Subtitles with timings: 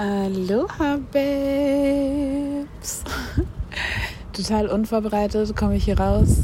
[0.00, 1.84] Aloha, Babes.
[4.32, 6.38] Total unvorbereitet komme ich hier raus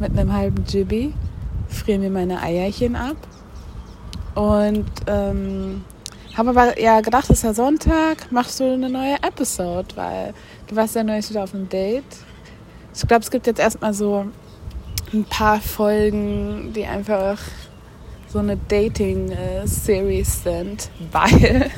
[0.00, 1.14] mit einem halben Jibby,
[1.68, 3.16] friere mir meine Eierchen ab
[4.34, 5.84] und ähm,
[6.36, 10.34] habe aber ja gedacht, es ist ja Sonntag, machst du eine neue Episode, weil
[10.66, 12.02] du warst ja neulich wieder auf einem Date.
[12.92, 14.26] Ich glaube, es gibt jetzt erstmal so
[15.12, 17.38] ein paar Folgen, die einfach
[18.28, 21.70] so eine Dating-Series sind, weil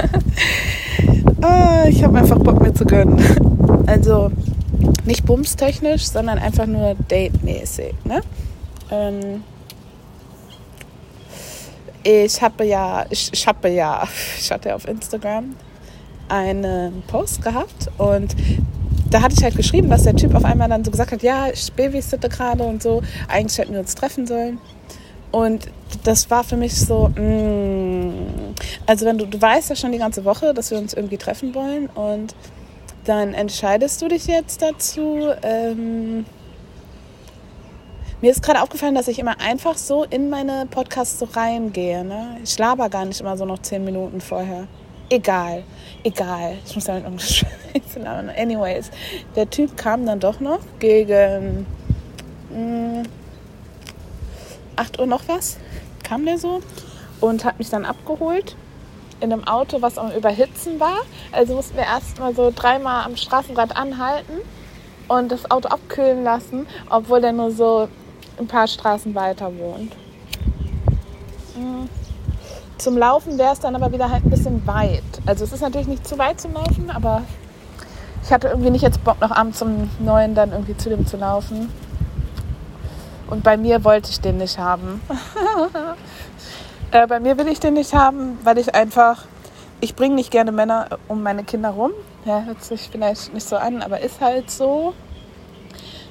[1.42, 3.20] äh, ich habe einfach Bock mir zu gönnen.
[3.86, 4.30] Also
[5.04, 7.92] nicht bumstechnisch, sondern einfach nur date-mäßig.
[8.04, 8.20] Ne?
[8.90, 9.42] Ähm,
[12.04, 14.06] ich habe ja, ich, ich habe ja,
[14.38, 15.56] ich hatte auf Instagram
[16.28, 18.36] einen Post gehabt und
[19.10, 21.48] da hatte ich halt geschrieben, dass der Typ auf einmal dann so gesagt hat, ja,
[21.52, 24.58] ich babysitte gerade und so, eigentlich hätten wir uns treffen sollen.
[25.32, 25.68] Und
[26.04, 28.54] das war für mich so, mm,
[28.86, 31.54] also wenn du, du weißt ja schon die ganze Woche, dass wir uns irgendwie treffen
[31.54, 32.34] wollen und
[33.04, 35.30] dann entscheidest du dich jetzt dazu.
[35.42, 36.26] Ähm,
[38.20, 42.04] mir ist gerade aufgefallen, dass ich immer einfach so in meine Podcasts so reingehe.
[42.04, 42.36] Ne?
[42.44, 44.66] Ich laber gar nicht immer so noch zehn Minuten vorher.
[45.08, 45.64] Egal,
[46.04, 46.58] egal.
[46.66, 47.48] Ich muss damit umscheißen.
[48.36, 48.90] Anyways,
[49.34, 51.66] der Typ kam dann doch noch gegen
[52.50, 53.02] mh, mm,
[54.76, 55.56] 8 Uhr noch was
[56.10, 56.60] kam der so
[57.20, 58.56] und hat mich dann abgeholt
[59.20, 60.98] in einem Auto, was am Überhitzen war.
[61.30, 64.40] Also mussten wir erst mal so dreimal am Straßenrad anhalten
[65.06, 67.88] und das Auto abkühlen lassen, obwohl der nur so
[68.38, 69.92] ein paar Straßen weiter wohnt.
[71.56, 71.88] Mhm.
[72.78, 75.04] Zum Laufen wäre es dann aber wieder halt ein bisschen weit.
[75.26, 77.22] Also es ist natürlich nicht zu weit zum Laufen, aber
[78.24, 81.18] ich hatte irgendwie nicht jetzt Bock, noch abends um neun dann irgendwie zu dem zu
[81.18, 81.70] laufen.
[83.30, 85.00] Und bei mir wollte ich den nicht haben.
[86.90, 89.24] äh, bei mir will ich den nicht haben, weil ich einfach,
[89.80, 91.92] ich bringe nicht gerne Männer um meine Kinder rum.
[92.24, 94.94] Ja, hört sich vielleicht nicht so an, aber ist halt so.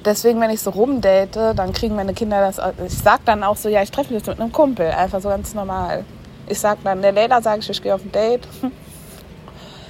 [0.02, 2.58] Deswegen, wenn ich so rumdate, dann kriegen meine Kinder das.
[2.86, 5.52] Ich sag dann auch so, ja, ich treffe mich mit einem Kumpel, einfach so ganz
[5.52, 6.04] normal.
[6.46, 8.48] Ich sag dann, der Leila sage ich, ich gehe auf ein Date.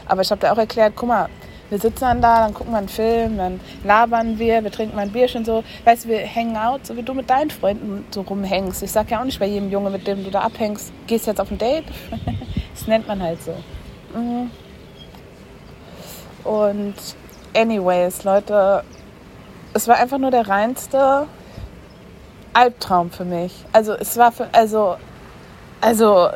[0.06, 1.28] Aber ich habe dir auch erklärt, guck mal,
[1.70, 5.02] wir sitzen dann da, dann gucken wir einen Film, dann labern wir, wir trinken mal
[5.02, 5.62] ein Bierchen so.
[5.84, 8.82] Weißt du, wir hängen out, so wie du mit deinen Freunden so rumhängst.
[8.82, 11.40] Ich sag ja auch nicht bei jedem Junge, mit dem du da abhängst, gehst jetzt
[11.40, 11.84] auf ein Date.
[12.74, 13.54] das nennt man halt so.
[14.14, 14.50] Mhm.
[16.44, 16.94] Und
[17.54, 18.82] anyways, Leute,
[19.72, 21.26] es war einfach nur der reinste
[22.52, 23.52] Albtraum für mich.
[23.72, 24.96] Also es war für, also,
[25.80, 26.30] also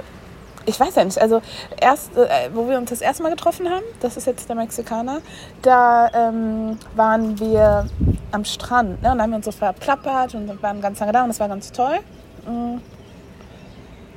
[0.67, 1.43] ich weiß ja nicht, also
[1.81, 5.21] erst, äh, wo wir uns das erste Mal getroffen haben, das ist jetzt der Mexikaner,
[5.63, 7.87] da ähm, waren wir
[8.33, 9.13] am Strand ne?
[9.13, 11.71] und haben wir uns so verplappert und waren ganz lange da und das war ganz
[11.73, 11.99] toll.
[12.47, 12.79] Mm.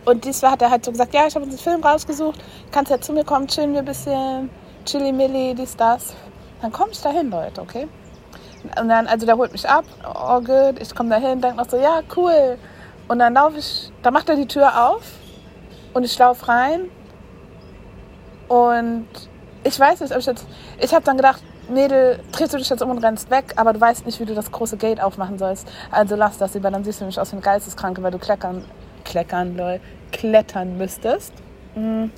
[0.06, 2.42] Und diesmal hat er halt so gesagt, ja, ich habe uns einen Film rausgesucht,
[2.72, 4.50] kannst ja zu mir kommen, chillen wir ein bisschen,
[4.86, 6.14] chili milli, dies, das.
[6.62, 7.88] Dann komme ich dahin, Leute, okay?
[8.80, 11.78] Und dann, also der holt mich ab, oh gut, ich komme dahin, denke noch so,
[11.78, 12.58] ja, cool.
[13.10, 15.04] Und dann laufe ich, da macht er die Tür auf
[15.94, 16.90] und ich laufe rein
[18.48, 19.08] und
[19.64, 20.48] ich weiß nicht, ob ich jetzt.
[20.80, 23.82] Ich habe dann gedacht, Mädel, drehst du dich jetzt um und rennst weg, aber du
[23.82, 25.68] weißt nicht, wie du das große Gate aufmachen sollst.
[25.92, 28.64] Also lass das lieber, dann siehst du nämlich aus wie eine Geisteskranke, weil du kleckern,
[29.04, 29.82] kleckern, lol,
[30.12, 31.34] klettern müsstest.
[31.76, 32.12] Mhm.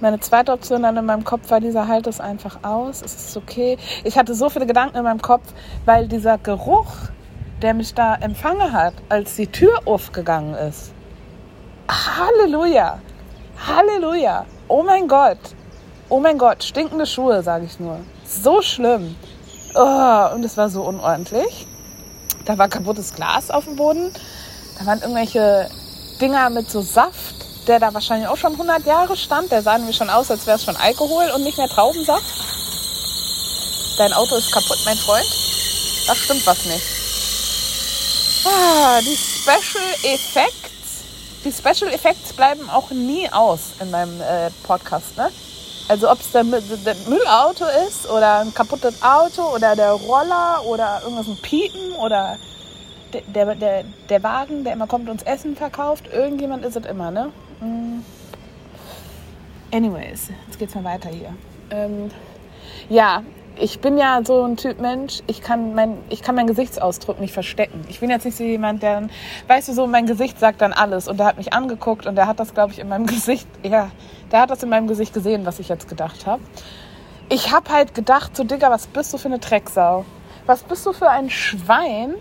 [0.00, 3.36] Meine zweite Option dann in meinem Kopf war, dieser Halt ist einfach aus, es ist
[3.36, 3.78] okay.
[4.04, 5.42] Ich hatte so viele Gedanken in meinem Kopf,
[5.86, 6.92] weil dieser Geruch,
[7.62, 10.92] der mich da empfangen hat, als die Tür aufgegangen ist,
[12.16, 12.98] Halleluja.
[13.66, 14.46] Halleluja.
[14.68, 15.38] Oh mein Gott.
[16.08, 17.98] Oh mein Gott, stinkende Schuhe, sage ich nur.
[18.24, 19.16] So schlimm.
[19.74, 21.66] Oh, und es war so unordentlich.
[22.46, 24.14] Da war kaputtes Glas auf dem Boden.
[24.78, 25.68] Da waren irgendwelche
[26.20, 27.34] Dinger mit so Saft,
[27.66, 29.52] der da wahrscheinlich auch schon 100 Jahre stand.
[29.52, 32.24] Der sah nämlich schon aus, als wäre es schon Alkohol und nicht mehr Traubensaft.
[33.98, 35.26] Dein Auto ist kaputt, mein Freund.
[36.06, 36.84] Da stimmt was nicht.
[38.46, 40.65] Ah, die Special Effekt
[41.46, 45.16] die Special Effects bleiben auch nie aus in meinem äh, Podcast.
[45.16, 45.30] Ne?
[45.88, 51.02] Also ob es der, der, Müllauto ist oder ein kaputtes Auto oder der Roller oder
[51.04, 52.36] irgendwas ein Piepen oder
[53.32, 56.08] der, der, der Wagen, der immer kommt und uns Essen verkauft.
[56.12, 57.30] Irgendjemand ist es immer, ne?
[57.60, 58.02] Mm.
[59.72, 61.32] Anyways, jetzt geht's mal weiter hier.
[61.70, 62.10] Ähm,
[62.88, 63.22] ja,
[63.58, 67.32] ich bin ja so ein Typ Mensch, ich kann, mein, ich kann meinen Gesichtsausdruck nicht
[67.32, 67.84] verstecken.
[67.88, 69.08] Ich bin jetzt nicht so jemand, der,
[69.48, 71.08] weißt du, so mein Gesicht sagt dann alles.
[71.08, 73.90] Und der hat mich angeguckt und der hat das, glaube ich, in meinem Gesicht, ja,
[74.30, 76.42] der hat das in meinem Gesicht gesehen, was ich jetzt gedacht habe.
[77.28, 80.04] Ich habe halt gedacht, so Digga, was bist du für eine Drecksau?
[80.44, 82.14] Was bist du für ein Schwein,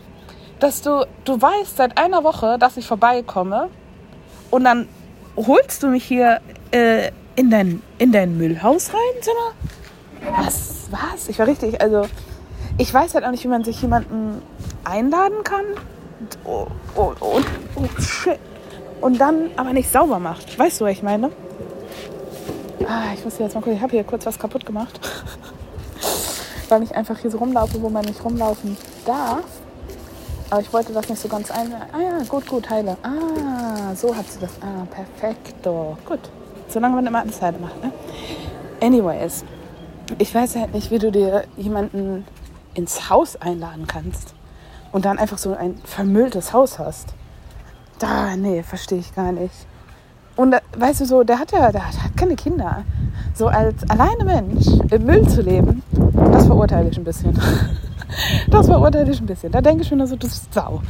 [0.60, 3.70] dass du, du weißt seit einer Woche, dass ich vorbeikomme
[4.50, 4.88] und dann
[5.36, 6.40] holst du mich hier
[6.72, 9.85] äh, in dein, in dein Müllhaus rein, sag mal?
[10.38, 11.30] Was, was?
[11.30, 12.08] Ich war richtig, also
[12.78, 14.42] ich weiß halt auch nicht, wie man sich jemanden
[14.84, 15.66] einladen kann
[16.44, 17.42] oh, oh, oh,
[17.76, 18.40] oh shit.
[19.02, 20.58] und dann aber nicht sauber macht.
[20.58, 21.32] Weißt du, was ich meine?
[22.88, 25.00] Ah, ich muss jetzt mal gucken, ich habe hier kurz was kaputt gemacht.
[26.70, 29.44] Weil ich einfach hier so rumlaufe, wo man nicht rumlaufen darf.
[30.50, 31.74] Aber ich wollte das nicht so ganz ein.
[31.74, 32.98] Ah ja, gut, gut, heile.
[33.02, 34.52] Ah, so hat sie das.
[34.62, 35.98] Ah, perfekto.
[36.06, 36.20] Gut.
[36.68, 37.92] Solange man immer alles heile macht, ne?
[38.82, 39.44] Anyways,
[40.18, 42.26] ich weiß halt nicht, wie du dir jemanden
[42.74, 44.34] ins Haus einladen kannst
[44.92, 47.14] und dann einfach so ein vermülltes Haus hast.
[48.00, 49.54] Da, nee, verstehe ich gar nicht.
[50.36, 52.84] Und da, weißt du so, der hat ja, der hat, keine Kinder.
[53.34, 55.82] So als alleine Mensch im Müll zu leben,
[56.32, 57.40] das verurteile ich ein bisschen.
[58.50, 59.52] Das verurteile ich ein bisschen.
[59.52, 60.82] Da denke ich mir nur so, du Sau.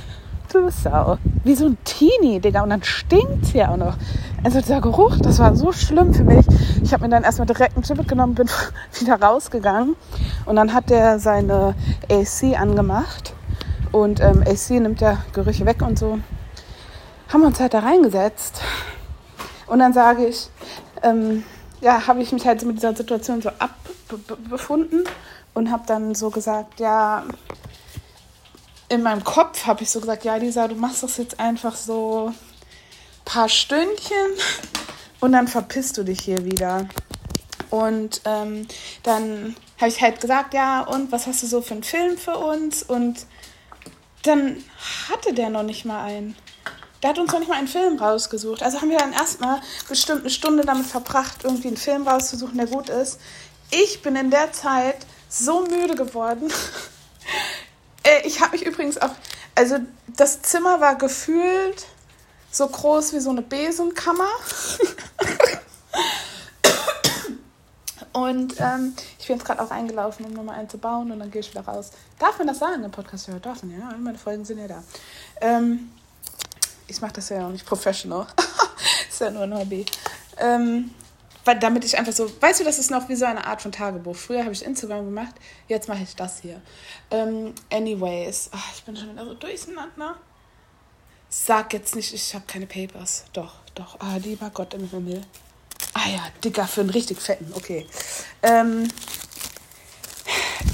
[0.56, 1.18] Du bist Sau.
[1.44, 2.64] Wie so ein Teenie, Digga.
[2.64, 3.98] Und dann stinkt es ja auch noch.
[4.42, 6.46] Also dieser Geruch, das war so schlimm für mich.
[6.82, 8.48] Ich habe mir dann erstmal direkt einen Chip genommen, bin
[9.02, 9.98] wieder rausgegangen.
[10.46, 11.76] Und dann hat der seine
[12.10, 13.34] AC angemacht.
[13.92, 16.20] Und ähm, AC nimmt ja Gerüche weg und so.
[17.28, 18.62] Haben wir uns halt da reingesetzt.
[19.68, 20.50] Und dann sage ich,
[21.04, 21.44] ähm,
[21.82, 25.04] ja, habe ich mich halt mit dieser Situation so abbefunden
[25.54, 27.24] und habe dann so gesagt, ja,
[28.90, 32.28] in meinem Kopf habe ich so gesagt, ja, Lisa, du machst das jetzt einfach so
[32.28, 32.36] ein
[33.26, 34.32] paar Stündchen
[35.20, 36.88] und dann verpisst du dich hier wieder.
[37.70, 38.68] Und ähm,
[39.04, 42.38] dann habe ich halt gesagt, ja, und was hast du so für einen Film für
[42.38, 42.84] uns?
[42.84, 43.26] Und
[44.24, 44.64] dann
[45.10, 46.36] hatte der noch nicht mal einen.
[47.02, 48.64] Der hat uns noch nicht mal einen Film rausgesucht.
[48.64, 49.60] Also haben wir dann erstmal
[49.90, 53.20] bestimmt eine Stunde damit verbracht, irgendwie einen Film rauszusuchen, der gut ist.
[53.72, 54.98] Ich bin in der Zeit
[55.28, 56.52] so müde geworden.
[58.06, 59.12] Äh, ich habe mich übrigens auch,
[59.56, 59.80] also
[60.16, 61.88] das Zimmer war gefühlt
[62.52, 64.30] so groß wie so eine Besenkammer.
[68.14, 71.30] Und ähm, ich bin jetzt gerade auch eingelaufen, um nochmal einen zu bauen und dann
[71.32, 71.92] gehe ich wieder raus.
[72.18, 73.28] Darf man das sagen im Podcast?
[73.28, 73.94] Ja, darf man ja.
[73.98, 74.84] Meine Folgen sind ja da.
[75.42, 75.92] Ähm,
[76.88, 78.26] ich mache das ja auch nicht professional.
[79.10, 79.86] ist ja nur ein Hobby.
[80.38, 80.92] Ähm,
[81.46, 83.72] weil damit ich einfach so, weißt du, das ist noch wie so eine Art von
[83.72, 84.16] Tagebuch.
[84.16, 85.36] Früher habe ich Instagram gemacht,
[85.68, 86.62] jetzt mache ich das hier.
[87.12, 90.18] Ähm, anyways, ach, ich bin schon wieder so durcheinander.
[91.30, 93.26] Sag jetzt nicht, ich habe keine Papers.
[93.34, 94.00] Doch, doch.
[94.00, 95.22] Ah, lieber Gott im Himmel.
[95.94, 97.52] Ah ja, dicker für einen richtig fetten.
[97.56, 97.86] Okay.
[98.42, 98.88] Ähm,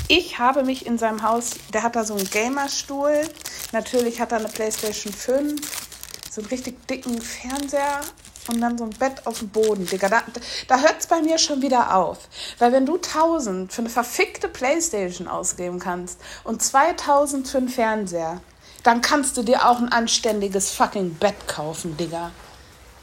[0.07, 3.27] ich habe mich in seinem Haus, der hat da so einen Gamerstuhl.
[3.71, 5.89] Natürlich hat er eine PlayStation 5
[6.31, 7.99] so einen richtig dicken Fernseher
[8.47, 10.09] und dann so ein Bett auf dem Boden, Digga.
[10.09, 10.23] Da,
[10.67, 12.17] da hört es bei mir schon wieder auf.
[12.59, 18.41] Weil wenn du 1000 für eine verfickte Playstation ausgeben kannst und 2000 für einen Fernseher,
[18.83, 22.31] dann kannst du dir auch ein anständiges fucking Bett kaufen, Digga.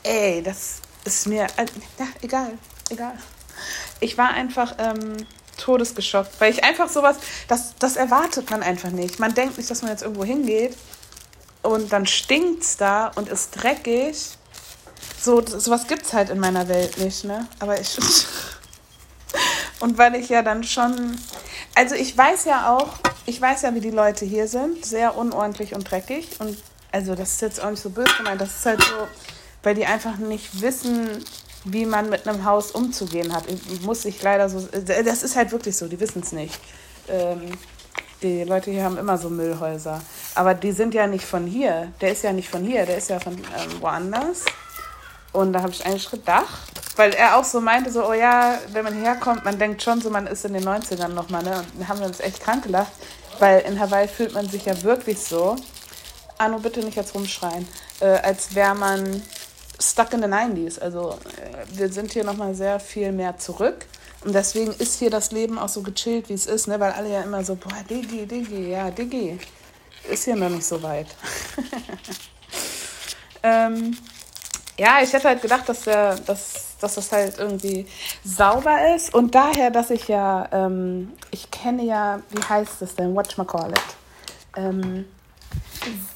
[0.02, 1.44] Ey, das ist mir.
[1.56, 1.66] Äh,
[1.98, 2.58] ja, egal,
[2.90, 3.14] egal.
[4.00, 5.16] Ich war einfach ähm,
[5.56, 7.16] todesgeschockt, weil ich einfach sowas,
[7.48, 9.18] das, das erwartet man einfach nicht.
[9.18, 10.76] Man denkt nicht, dass man jetzt irgendwo hingeht
[11.62, 14.16] und dann stinkt es da und ist dreckig.
[15.28, 17.46] So, sowas gibt es halt in meiner Welt nicht, ne?
[17.58, 17.98] Aber ich.
[19.80, 21.18] und weil ich ja dann schon.
[21.74, 22.94] Also ich weiß ja auch,
[23.26, 24.86] ich weiß ja, wie die Leute hier sind.
[24.86, 26.30] Sehr unordentlich und dreckig.
[26.38, 26.56] Und
[26.92, 28.40] also das ist jetzt auch nicht so böse gemeint.
[28.40, 29.06] Das ist halt so,
[29.62, 31.22] weil die einfach nicht wissen,
[31.64, 33.44] wie man mit einem Haus umzugehen hat.
[33.48, 34.66] Ich, muss ich leider so.
[34.72, 36.58] Das ist halt wirklich so, die wissen es nicht.
[37.06, 37.50] Ähm,
[38.22, 40.00] die Leute hier haben immer so Müllhäuser.
[40.34, 41.92] Aber die sind ja nicht von hier.
[42.00, 44.46] Der ist ja nicht von hier, der ist ja von ähm, woanders.
[45.32, 46.46] Und da habe ich eigentlich gedacht,
[46.96, 50.10] weil er auch so meinte, so, oh ja, wenn man herkommt, man denkt schon so,
[50.10, 51.64] man ist in den 90ern nochmal, ne?
[51.76, 52.92] Und haben wir uns echt krank gelacht,
[53.38, 55.56] weil in Hawaii fühlt man sich ja wirklich so,
[56.38, 57.68] Arno, bitte nicht jetzt rumschreien,
[58.00, 59.22] äh, als wäre man
[59.80, 60.80] stuck in the 90s.
[60.80, 63.86] Also äh, wir sind hier nochmal sehr viel mehr zurück.
[64.24, 66.80] Und deswegen ist hier das Leben auch so gechillt, wie es ist, ne?
[66.80, 69.38] weil alle ja immer so, boah, Digi, Digi, ja, Digi.
[70.10, 71.06] Ist hier noch nicht so weit.
[73.42, 73.96] ähm,
[74.78, 77.86] ja, ich hätte halt gedacht, dass, der, dass, dass das halt irgendwie
[78.24, 79.12] sauber ist.
[79.12, 83.14] Und daher, dass ich ja, ähm, ich kenne ja, wie heißt das denn?
[83.14, 83.80] Whatchamacallit.
[84.56, 85.04] Ähm,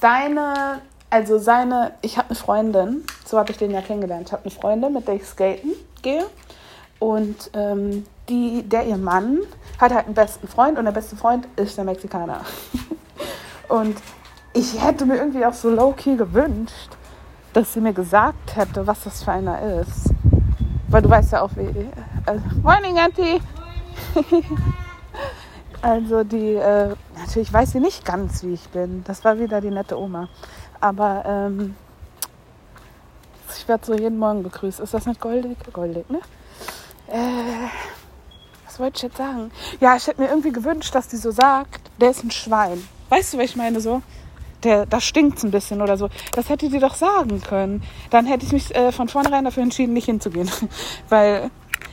[0.00, 4.28] seine, also seine, ich habe eine Freundin, so habe ich den ja kennengelernt.
[4.28, 6.24] Ich habe eine Freundin, mit der ich skaten gehe.
[7.00, 9.40] Und ähm, die, der ihr Mann
[9.80, 12.42] hat halt einen besten Freund und der beste Freund ist der Mexikaner.
[13.68, 13.96] und
[14.52, 16.90] ich hätte mir irgendwie auch so low-key gewünscht,
[17.52, 20.10] dass sie mir gesagt hätte, was das für einer ist.
[20.88, 21.62] Weil du weißt ja auch, wie.
[21.62, 23.40] Äh, Morning, Auntie!
[25.82, 26.54] also, die.
[26.54, 29.04] Äh, natürlich weiß sie nicht ganz, wie ich bin.
[29.04, 30.28] Das war wieder die nette Oma.
[30.80, 31.76] Aber ähm,
[33.56, 34.80] ich werde so jeden Morgen begrüßt.
[34.80, 35.56] Ist das nicht goldig?
[35.72, 36.20] Goldig, ne?
[37.08, 37.68] Äh,
[38.66, 39.50] was wollte ich jetzt sagen?
[39.80, 42.82] Ja, ich hätte mir irgendwie gewünscht, dass die so sagt, der ist ein Schwein.
[43.10, 44.02] Weißt du, was ich meine so?
[44.64, 46.08] Der, da stinkt's ein bisschen oder so.
[46.34, 47.82] Das hätte die doch sagen können.
[48.10, 50.50] Dann hätte ich mich äh, von vornherein dafür entschieden, nicht hinzugehen.
[51.08, 51.50] Weil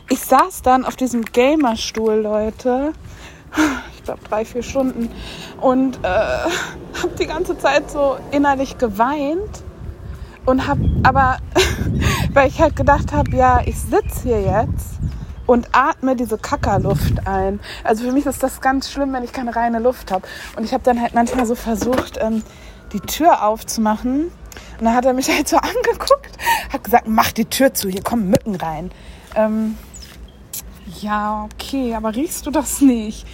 [0.10, 2.94] ich saß dann auf diesem Gamerstuhl, Leute.
[3.96, 5.10] Ich glaube drei, vier Stunden.
[5.62, 9.64] Und äh, habe die ganze Zeit so innerlich geweint.
[10.46, 11.38] Und habe aber,
[12.34, 15.00] weil ich halt gedacht habe, ja, ich sitze hier jetzt
[15.50, 17.60] und atme diese Kackerluft ein.
[17.84, 20.28] Also für mich ist das ganz schlimm, wenn ich keine reine Luft habe.
[20.56, 22.44] Und ich habe dann halt manchmal so versucht, ähm,
[22.94, 24.26] die Tür aufzumachen.
[24.26, 26.38] Und dann hat er mich halt so angeguckt,
[26.72, 28.92] hat gesagt, mach die Tür zu, hier kommen Mücken rein.
[29.34, 29.76] Ähm,
[31.02, 33.26] ja, okay, aber riechst du das nicht?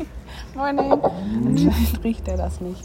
[0.54, 0.90] Morning.
[0.90, 2.82] Anscheinend riecht er das nicht.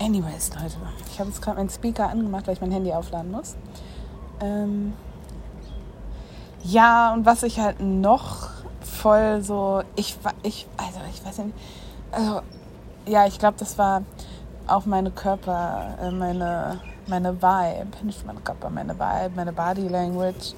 [0.00, 0.76] Anyways, Leute,
[1.12, 3.54] ich habe jetzt gerade meinen Speaker angemacht, weil ich mein Handy aufladen muss.
[4.40, 4.94] Ähm,
[6.62, 8.48] ja, und was ich halt noch
[8.80, 11.54] voll so, ich, ich, also ich weiß nicht,
[12.10, 12.40] also
[13.06, 14.02] ja, ich glaube, das war
[14.66, 20.54] auch meine Körper, äh, meine, meine Vibe, nicht meine Körper, meine Vibe, meine Body Language,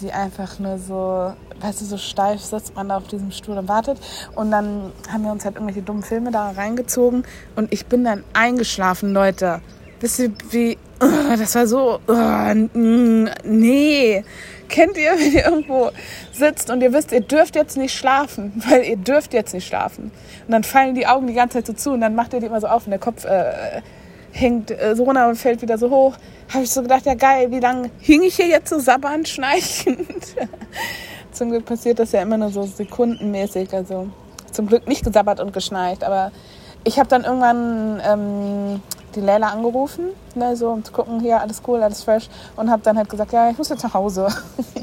[0.00, 3.68] die einfach nur so, weißt du, so steif sitzt man da auf diesem Stuhl und
[3.68, 3.98] wartet.
[4.34, 7.24] Und dann haben wir uns halt irgendwelche dummen Filme da reingezogen
[7.56, 9.62] und ich bin dann eingeschlafen, Leute.
[10.04, 11.98] Wisst ihr, wie, das war so,
[12.74, 14.22] nee.
[14.68, 15.92] Kennt ihr, wenn ihr irgendwo
[16.30, 20.12] sitzt und ihr wisst, ihr dürft jetzt nicht schlafen, weil ihr dürft jetzt nicht schlafen.
[20.46, 22.46] Und dann fallen die Augen die ganze Zeit so zu und dann macht ihr die
[22.46, 23.80] immer so auf und der Kopf äh,
[24.30, 26.16] hängt äh, so runter und fällt wieder so hoch.
[26.52, 30.34] Habe ich so gedacht, ja geil, wie lange hing ich hier jetzt so sabbernd, schnarchend?
[31.32, 33.72] zum Glück passiert das ja immer nur so sekundenmäßig.
[33.72, 34.08] Also
[34.52, 36.30] zum Glück nicht gesabbert und geschnarcht, aber
[36.84, 38.82] ich habe dann irgendwann ähm,
[39.14, 42.28] die Leila angerufen, ne, so, um zu gucken, hier, alles cool, alles fresh.
[42.56, 44.28] Und habe dann halt gesagt, ja, ich muss jetzt nach Hause.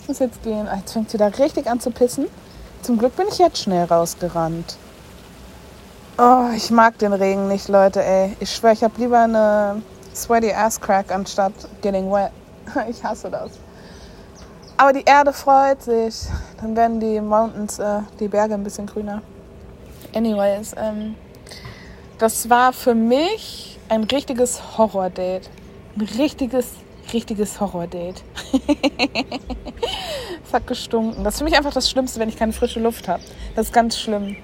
[0.00, 0.68] ich muss jetzt gehen.
[0.68, 2.26] Ah, jetzt fängt sie da richtig an zu pissen.
[2.82, 4.76] Zum Glück bin ich jetzt schnell rausgerannt.
[6.18, 8.36] Oh, ich mag den Regen nicht, Leute, ey.
[8.40, 9.82] Ich schwöre, ich habe lieber eine
[10.14, 12.30] sweaty ass crack anstatt getting wet.
[12.88, 13.52] ich hasse das.
[14.76, 16.26] Aber die Erde freut sich.
[16.60, 19.22] Dann werden die Mountains, äh, die Berge ein bisschen grüner.
[20.14, 21.14] Anyways, ähm,
[22.18, 25.50] das war für mich ein richtiges Horror-Date.
[25.96, 26.74] Ein richtiges,
[27.12, 28.22] richtiges Horror-Date.
[30.46, 31.24] es hat gestunken.
[31.24, 33.22] Das ist für mich einfach das Schlimmste, wenn ich keine frische Luft habe.
[33.56, 34.36] Das ist ganz schlimm.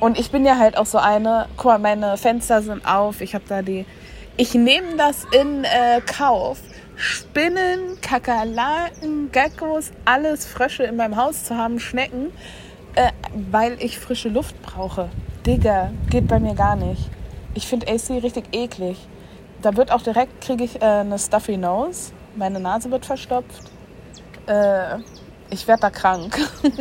[0.00, 3.34] Und ich bin ja halt auch so eine, guck mal, meine Fenster sind auf, ich
[3.34, 3.84] habe da die,
[4.36, 6.58] ich nehme das in äh, Kauf,
[6.96, 12.32] Spinnen, Kakerlaken, Geckos, alles Frösche in meinem Haus zu haben, Schnecken,
[12.94, 13.10] äh,
[13.50, 15.08] weil ich frische Luft brauche.
[15.46, 17.10] Digga, geht bei mir gar nicht.
[17.54, 18.98] Ich finde AC richtig eklig.
[19.62, 22.12] Da wird auch direkt, kriege ich äh, eine Stuffy Nose.
[22.36, 23.62] Meine Nase wird verstopft.
[24.46, 24.98] Äh,
[25.50, 26.38] ich werde da krank.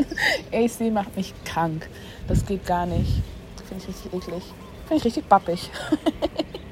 [0.52, 1.88] AC macht mich krank.
[2.28, 3.22] Das geht gar nicht.
[3.68, 4.44] Finde ich richtig eklig.
[4.88, 5.70] Finde ich richtig bappig.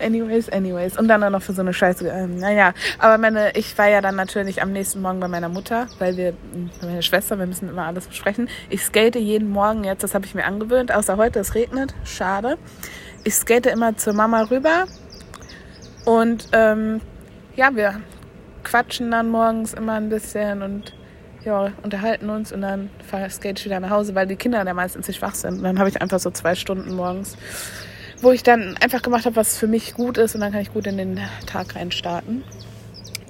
[0.00, 0.98] anyways, anyways.
[0.98, 2.08] Und dann auch noch für so eine Scheiße.
[2.08, 5.86] Ähm, naja, aber meine, ich war ja dann natürlich am nächsten Morgen bei meiner Mutter,
[5.98, 6.34] weil wir,
[6.80, 8.48] bei meiner Schwester, wir müssen immer alles besprechen.
[8.70, 11.94] Ich skate jeden Morgen jetzt, das habe ich mir angewöhnt, außer heute, es regnet.
[12.04, 12.58] Schade.
[13.24, 14.86] Ich skate immer zur Mama rüber.
[16.04, 17.00] Und ähm,
[17.56, 18.00] ja, wir
[18.62, 20.92] quatschen dann morgens immer ein bisschen und
[21.46, 22.90] ja, unterhalten uns und dann
[23.30, 25.58] skate ich wieder nach Hause, weil die Kinder dann meistens nicht wach sind.
[25.58, 27.36] Und dann habe ich einfach so zwei Stunden morgens,
[28.22, 30.72] wo ich dann einfach gemacht habe, was für mich gut ist und dann kann ich
[30.72, 32.44] gut in den Tag reinstarten.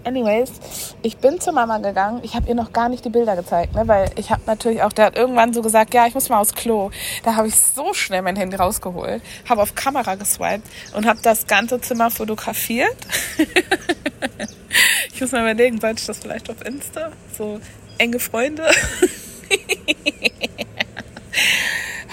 [0.06, 2.20] Anyways, ich bin zur Mama gegangen.
[2.22, 3.88] Ich habe ihr noch gar nicht die Bilder gezeigt, ne?
[3.88, 6.54] weil ich habe natürlich auch, der hat irgendwann so gesagt, ja, ich muss mal aufs
[6.54, 6.92] Klo.
[7.24, 10.62] Da habe ich so schnell mein Handy rausgeholt, habe auf Kamera geswiped
[10.94, 12.96] und habe das ganze Zimmer fotografiert.
[15.12, 17.10] ich muss mal überlegen, sollte ich das vielleicht auf Insta?
[17.36, 17.58] So
[17.98, 18.70] enge Freunde.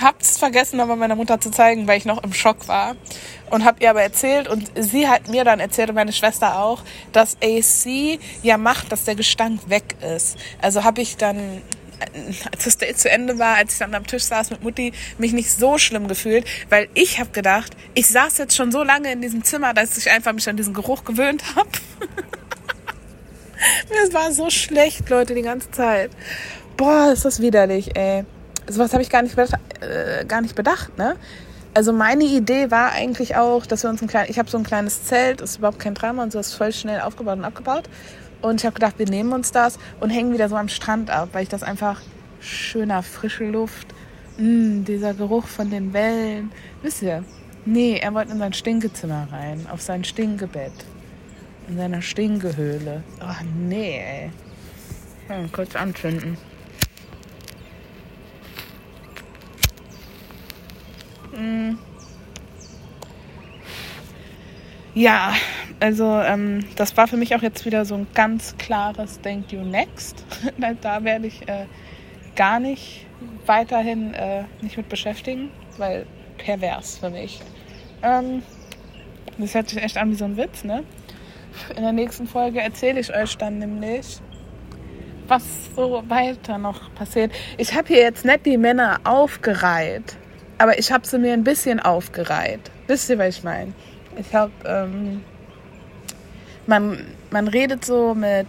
[0.03, 2.95] Hab's vergessen, aber meiner Mutter zu zeigen, weil ich noch im Schock war.
[3.49, 6.81] Und hab ihr aber erzählt und sie hat mir dann erzählt und meine Schwester auch,
[7.11, 10.37] dass AC ja macht, dass der Gestank weg ist.
[10.61, 11.61] Also habe ich dann
[12.51, 15.33] als das Date zu Ende war, als ich dann am Tisch saß mit Mutti, mich
[15.33, 19.21] nicht so schlimm gefühlt, weil ich habe gedacht, ich saß jetzt schon so lange in
[19.21, 21.69] diesem Zimmer, dass ich einfach mich an diesen Geruch gewöhnt habe.
[23.89, 26.11] Mir war so schlecht, Leute, die ganze Zeit.
[26.75, 28.25] Boah, ist das widerlich, ey.
[28.67, 31.15] Sowas habe ich gar nicht, bedacht, äh, gar nicht bedacht, ne?
[31.75, 34.63] Also meine Idee war eigentlich auch, dass wir uns ein kleines, ich habe so ein
[34.63, 37.89] kleines Zelt, ist überhaupt kein Drama und so ist voll schnell aufgebaut und abgebaut.
[38.41, 41.29] Und ich habe gedacht, wir nehmen uns das und hängen wieder so am Strand ab,
[41.31, 42.01] weil ich das einfach
[42.41, 43.87] schöner, frische Luft,
[44.37, 46.51] mh, mm, dieser Geruch von den Wellen.
[46.83, 47.23] Wisst ihr?
[47.65, 50.73] Nee, er wollte in sein Stinkezimmer rein, auf sein Stinkebett
[51.67, 53.03] in seiner Stinkehöhle.
[53.21, 54.31] Oh nee, ey.
[55.27, 56.37] Hm, kurz anzünden.
[64.95, 65.33] Ja,
[65.79, 69.61] also ähm, das war für mich auch jetzt wieder so ein ganz klares Thank You
[69.61, 70.23] Next.
[70.81, 71.65] da werde ich äh,
[72.35, 73.05] gar nicht
[73.45, 76.05] weiterhin äh, nicht mit beschäftigen, weil
[76.37, 77.41] pervers für mich.
[78.03, 78.43] Ähm,
[79.37, 80.83] das hört sich echt an wie so ein Witz, ne?
[81.75, 84.19] In der nächsten Folge erzähle ich euch dann nämlich,
[85.27, 85.43] was
[85.75, 87.31] so weiter noch passiert.
[87.57, 90.17] Ich habe hier jetzt nicht die Männer aufgereiht,
[90.63, 92.71] aber ich habe sie mir ein bisschen aufgereiht.
[92.87, 93.73] Wisst ihr, was ich meine?
[94.17, 95.21] Ich habe, ähm,
[96.67, 98.47] man, man redet so mit,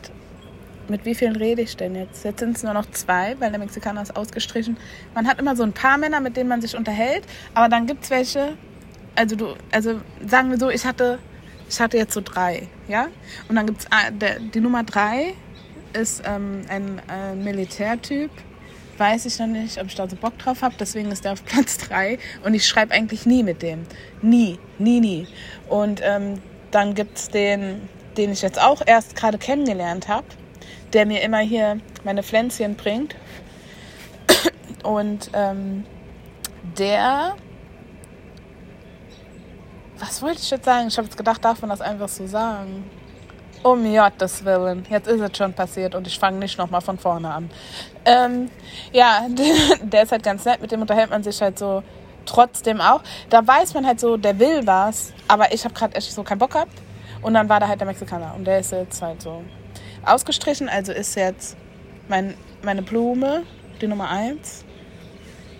[0.86, 2.24] mit wie vielen rede ich denn jetzt?
[2.24, 4.76] Jetzt sind es nur noch zwei, weil der Mexikaner ist ausgestrichen.
[5.12, 8.04] Man hat immer so ein paar Männer, mit denen man sich unterhält, aber dann gibt
[8.04, 8.56] es welche,
[9.16, 11.18] also du, also sagen wir so, ich hatte,
[11.68, 13.08] ich hatte jetzt so drei, ja?
[13.48, 15.34] Und dann gibt es ah, die Nummer drei
[15.94, 18.30] ist ähm, ein äh, Militärtyp.
[18.96, 20.74] Weiß ich noch nicht, ob ich da so Bock drauf habe.
[20.78, 23.86] Deswegen ist der auf Platz drei Und ich schreibe eigentlich nie mit dem.
[24.22, 25.26] Nie, nie, nie.
[25.68, 30.26] Und ähm, dann gibt es den, den ich jetzt auch erst gerade kennengelernt habe,
[30.92, 33.16] der mir immer hier meine Pflänzchen bringt.
[34.82, 35.84] Und ähm,
[36.78, 37.34] der
[39.98, 40.88] was wollte ich jetzt sagen?
[40.88, 42.84] Ich habe jetzt gedacht, darf man das einfach so sagen?
[43.64, 44.84] Um Gottes Willen.
[44.90, 47.50] Jetzt ist es schon passiert und ich fange nicht nochmal von vorne an.
[48.04, 48.50] Ähm,
[48.92, 49.26] ja,
[49.82, 50.60] der ist halt ganz nett.
[50.60, 51.82] Mit dem unterhält man sich halt so
[52.26, 53.00] trotzdem auch.
[53.30, 56.40] Da weiß man halt so, der will was, aber ich habe gerade echt so keinen
[56.40, 56.82] Bock gehabt.
[57.22, 59.42] Und dann war da halt der Mexikaner und der ist jetzt halt so
[60.04, 60.68] ausgestrichen.
[60.68, 61.56] Also ist jetzt
[62.08, 63.44] mein, meine Blume
[63.80, 64.62] die Nummer eins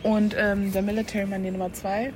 [0.02, 2.12] und ähm, der Military Man die Nummer zwei.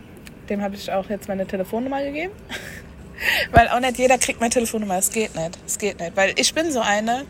[0.50, 2.34] Dem habe ich auch jetzt meine Telefonnummer gegeben.
[3.52, 4.98] weil auch nicht jeder kriegt meine Telefonnummer.
[4.98, 5.58] Es geht nicht.
[5.66, 6.16] Es geht nicht.
[6.16, 7.24] Weil ich bin so eine.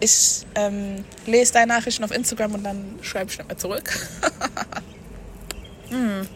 [0.00, 4.08] Ich ähm, lese deine Nachrichten auf Instagram und dann schreibe ich nicht mehr zurück.
[5.90, 6.26] hm.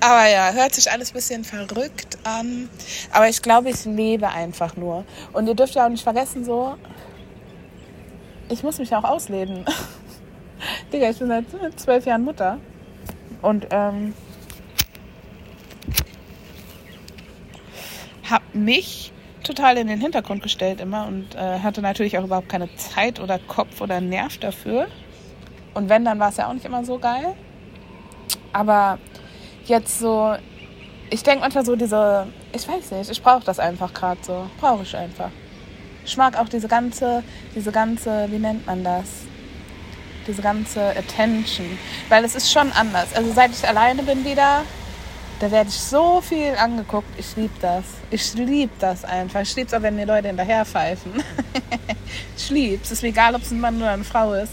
[0.00, 2.68] Aber ja, hört sich alles ein bisschen verrückt an.
[3.12, 5.04] Aber ich glaube, ich lebe einfach nur.
[5.32, 6.76] Und ihr dürft ja auch nicht vergessen, so,
[8.48, 9.64] ich muss mich auch ausleben.
[10.92, 11.44] Digga, ich bin seit
[11.78, 12.58] zwölf Jahren Mutter.
[13.42, 14.14] Und ähm,
[18.30, 19.12] habe mich
[19.42, 23.38] total in den Hintergrund gestellt immer und äh, hatte natürlich auch überhaupt keine Zeit oder
[23.38, 24.88] Kopf oder Nerv dafür.
[25.74, 27.34] Und wenn, dann war es ja auch nicht immer so geil.
[28.52, 28.98] Aber
[29.66, 30.34] jetzt so,
[31.10, 34.46] ich denke manchmal so diese, ich weiß nicht, ich brauche das einfach gerade so.
[34.58, 35.30] Brauche ich einfach.
[36.04, 37.22] Ich mag auch diese ganze,
[37.54, 39.26] diese ganze, wie nennt man das?
[40.26, 41.78] diese ganze Attention.
[42.08, 43.14] Weil es ist schon anders.
[43.14, 44.62] Also seit ich alleine bin wieder,
[45.40, 47.08] da werde ich so viel angeguckt.
[47.18, 47.84] Ich liebe das.
[48.10, 49.40] Ich liebe das einfach.
[49.42, 51.12] Ich liebe es auch, wenn mir Leute hinterher pfeifen.
[52.36, 52.82] ich liebe es.
[52.84, 54.52] Es ist mir egal, ob es ein Mann oder eine Frau ist.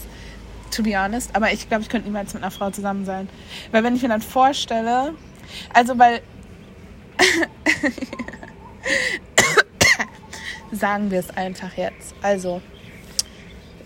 [0.72, 1.34] To be honest.
[1.36, 3.30] Aber ich glaube, ich könnte niemals mit einer Frau zusammen sein.
[3.72, 5.14] Weil wenn ich mir dann vorstelle,
[5.74, 6.22] also weil
[10.72, 12.14] sagen wir es einfach jetzt.
[12.22, 12.62] Also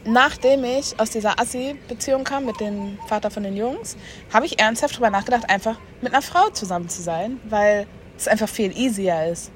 [0.08, 3.98] nachdem ich aus dieser Assi-Beziehung kam mit dem Vater von den Jungs,
[4.34, 7.86] habe ich ernsthaft darüber nachgedacht, einfach mit einer Frau zusammen zu sein, weil
[8.18, 9.52] es einfach viel easier ist.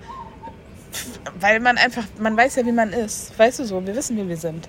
[1.40, 3.38] Weil man einfach, man weiß ja, wie man ist.
[3.40, 4.68] Weißt du so, wir wissen, wie wir sind.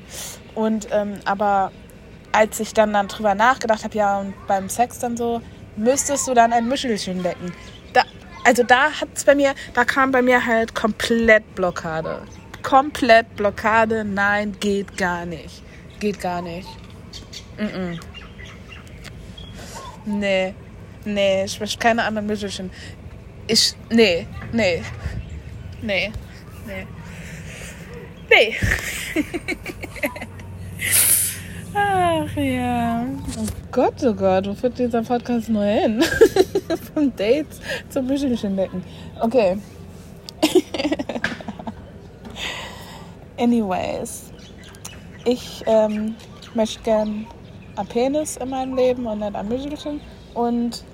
[0.55, 1.73] Und, ähm, aber
[2.31, 5.43] als ich dann, dann drüber nachgedacht habe, ja, und beim Sex dann so,
[5.77, 7.53] müsstest du dann ein Mischelchen decken.
[7.93, 8.03] Da,
[8.45, 12.23] also da hat es bei mir, da kam bei mir halt komplett Blockade.
[12.63, 15.63] Komplett Blockade, nein, geht gar nicht.
[16.03, 16.69] Geht gar nicht.
[17.57, 17.99] Mm -mm.
[20.05, 20.53] Nee.
[21.05, 22.69] Nee, ich möchte keine anderen Musician.
[23.47, 23.73] Ich.
[23.89, 24.27] Nee.
[24.51, 24.83] Nee.
[25.81, 26.11] Nee.
[26.67, 26.87] Nee.
[28.29, 28.57] Nee.
[31.75, 33.07] Ach ja.
[33.39, 36.03] Oh Gott, oh Gott, wo führt dieser Podcast nur hin?
[36.95, 37.61] Von Dates
[37.91, 38.83] zum Büchelchen decken.
[39.21, 39.57] Okay.
[43.39, 44.32] Anyways
[45.25, 46.15] ich ähm,
[46.55, 47.27] möchte gern
[47.77, 50.01] ein Penis in meinem Leben und nicht ein Müsselchen.
[50.35, 50.85] Und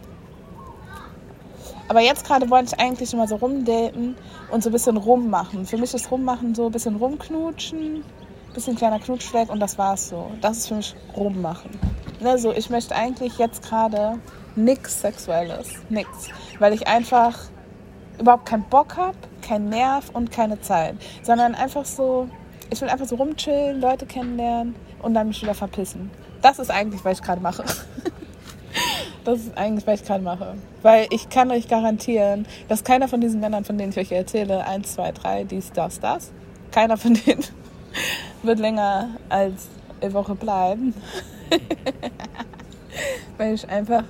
[1.88, 4.16] aber jetzt gerade wollte ich eigentlich immer so rumdaten
[4.50, 5.64] und so ein bisschen rummachen.
[5.64, 10.10] Für mich ist rummachen so ein bisschen rumknutschen, ein bisschen kleiner Knutschfleck und das war's
[10.10, 10.30] so.
[10.40, 11.70] Das ist für mich rummachen.
[12.22, 14.18] Also ich möchte eigentlich jetzt gerade
[14.54, 17.38] nichts Sexuelles, nix, weil ich einfach
[18.18, 22.28] überhaupt keinen Bock habe, keinen Nerv und keine Zeit, sondern einfach so
[22.70, 26.10] ich will einfach so rumchillen, Leute kennenlernen und dann mich wieder verpissen.
[26.42, 27.64] Das ist eigentlich, was ich gerade mache.
[29.24, 30.54] Das ist eigentlich, was ich gerade mache.
[30.80, 34.64] Weil ich kann euch garantieren, dass keiner von diesen Männern, von denen ich euch erzähle,
[34.64, 36.32] eins, zwei, drei, dies, das, das,
[36.70, 37.44] keiner von denen
[38.42, 39.68] wird länger als
[40.00, 40.94] eine Woche bleiben.
[43.36, 44.04] Weil ich einfach,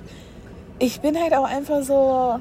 [0.77, 2.39] ich bin halt auch einfach so,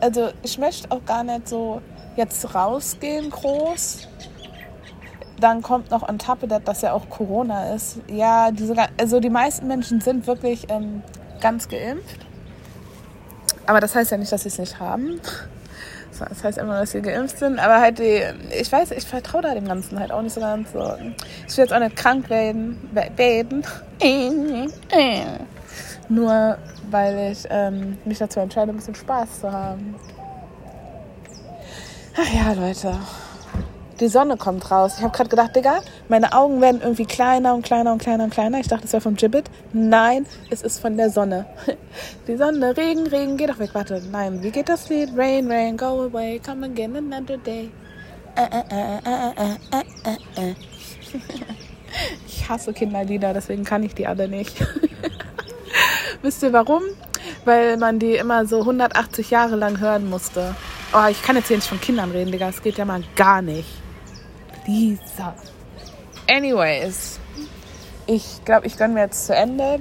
[0.00, 1.82] also ich möchte auch gar nicht so
[2.16, 4.08] jetzt rausgehen groß.
[5.40, 7.98] Dann kommt noch on top of that, dass ja auch Corona ist.
[8.08, 11.02] Ja, diese, also die meisten Menschen sind wirklich ähm,
[11.40, 12.20] ganz geimpft.
[13.66, 15.20] Aber das heißt ja nicht, dass sie es nicht haben.
[16.28, 17.58] Das heißt immer, dass sie geimpft sind.
[17.58, 18.22] Aber halt die,
[18.60, 20.94] ich weiß, ich vertraue da dem Ganzen halt auch nicht so ganz so.
[21.48, 22.78] Ich will jetzt auch nicht krank werden.
[23.16, 23.64] werden.
[26.08, 26.58] Nur
[26.90, 29.94] weil ich ähm, mich dazu entscheide, ein bisschen Spaß zu haben.
[32.16, 32.98] Ach ja, Leute.
[34.00, 34.94] Die Sonne kommt raus.
[34.96, 38.30] Ich habe gerade gedacht, Digga, meine Augen werden irgendwie kleiner und kleiner und kleiner und
[38.30, 38.58] kleiner.
[38.58, 39.50] Ich dachte, es wäre vom Gibbet.
[39.72, 41.44] Nein, es ist von der Sonne.
[42.26, 43.70] Die Sonne, Regen, Regen, geh doch weg.
[43.74, 45.10] Warte, nein, wie geht das Lied?
[45.16, 47.70] Rain, rain, go away, come again another day.
[52.26, 54.56] Ich hasse Kinderlieder, deswegen kann ich die alle nicht.
[56.22, 56.82] Wisst ihr warum?
[57.44, 60.54] Weil man die immer so 180 Jahre lang hören musste.
[60.92, 62.46] Oh, ich kann jetzt hier nicht von Kindern reden, Digga.
[62.46, 63.68] Das geht ja mal gar nicht.
[64.66, 65.34] Lisa.
[66.28, 67.20] Anyways,
[68.06, 69.78] ich glaube, ich gönne mir jetzt zu Ende.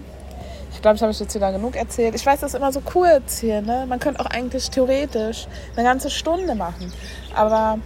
[0.72, 2.14] Ich glaube, ich habe jetzt wieder genug erzählt.
[2.14, 3.62] Ich weiß, das ist immer so kurz hier.
[3.62, 3.86] Ne?
[3.90, 6.94] Man könnte auch eigentlich theoretisch eine ganze Stunde machen.
[7.36, 7.80] Aber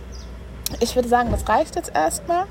[0.82, 2.46] ich würde sagen, das reicht jetzt erstmal.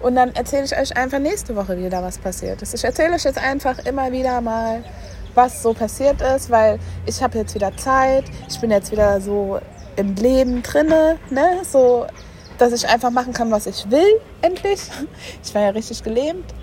[0.00, 2.72] Und dann erzähle ich euch einfach nächste Woche wieder, was passiert ist.
[2.72, 4.84] Ich erzähle euch jetzt einfach immer wieder mal,
[5.34, 8.24] was so passiert ist, weil ich habe jetzt wieder Zeit.
[8.48, 9.58] Ich bin jetzt wieder so
[9.96, 11.60] im Leben drinne, ne?
[11.64, 12.06] So
[12.58, 14.80] dass ich einfach machen kann, was ich will, endlich.
[15.42, 16.54] Ich war ja richtig gelähmt.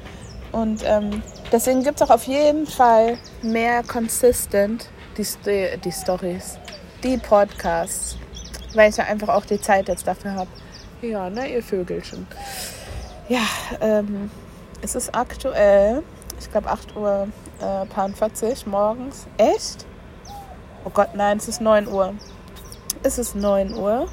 [0.52, 5.26] Und ähm, deswegen gibt es auch auf jeden Fall mehr consistent die,
[5.84, 6.58] die Stories,
[7.04, 8.18] die Podcasts,
[8.74, 10.50] weil ich ja einfach auch die Zeit jetzt dafür habe.
[11.02, 12.28] Ja, ne, ihr Vögelchen.
[13.30, 13.44] Ja,
[13.80, 14.30] ähm,
[14.82, 16.04] es ist aktuell,
[16.40, 17.28] ich glaube 8 Uhr
[17.62, 19.26] äh, 40 morgens.
[19.38, 19.86] Echt?
[20.84, 22.14] Oh Gott, nein, es ist 9 Uhr.
[23.04, 24.08] Es ist 9 Uhr.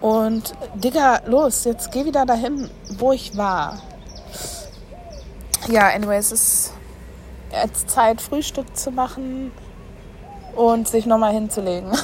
[0.00, 3.80] Und Digga, los, jetzt geh wieder dahin, wo ich war.
[5.68, 6.72] Ja, anyway, es ist
[7.50, 9.52] jetzt Zeit, Frühstück zu machen
[10.54, 11.90] und sich nochmal hinzulegen.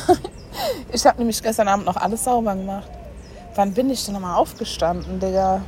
[0.92, 2.90] Ich habe nämlich gestern Abend noch alles sauber gemacht.
[3.54, 5.62] Wann bin ich denn nochmal aufgestanden, Digga?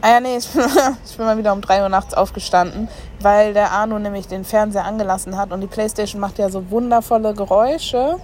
[0.00, 0.64] Ah ja, nee, ich bin,
[1.04, 2.88] ich bin mal wieder um 3 Uhr nachts aufgestanden,
[3.20, 7.32] weil der Arno nämlich den Fernseher angelassen hat und die Playstation macht ja so wundervolle
[7.32, 8.16] Geräusche.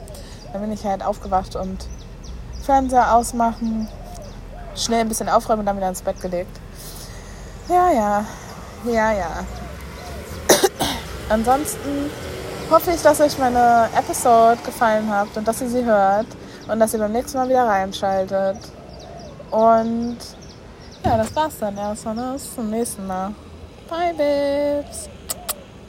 [0.53, 1.87] Dann bin ich halt aufgewacht und
[2.65, 3.89] Fernseher ausmachen,
[4.75, 6.61] schnell ein bisschen aufräumen und dann wieder ins Bett gelegt.
[7.69, 8.25] Ja, ja,
[8.85, 9.45] ja, ja.
[11.29, 12.11] Ansonsten
[12.71, 16.27] hoffe ich, dass euch meine Episode gefallen hat und dass ihr sie hört
[16.69, 18.59] und dass ihr beim nächsten Mal wieder reinschaltet.
[19.51, 20.19] Und
[21.05, 22.15] ja, das war's dann erstmal.
[22.15, 22.33] Ne?
[22.35, 23.33] Bis zum nächsten Mal.
[23.89, 25.09] Bye, Babes.